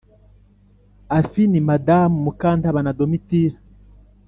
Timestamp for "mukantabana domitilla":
2.25-3.59